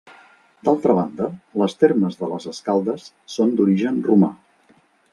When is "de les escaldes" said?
2.23-3.09